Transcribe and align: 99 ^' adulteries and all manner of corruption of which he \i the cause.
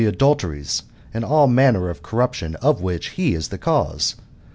99 0.01 0.13
^' 0.13 0.15
adulteries 0.17 0.83
and 1.13 1.23
all 1.23 1.45
manner 1.45 1.87
of 1.87 2.01
corruption 2.01 2.55
of 2.55 2.81
which 2.81 3.09
he 3.09 3.35
\i 3.35 3.37
the 3.39 3.59
cause. 3.59 4.15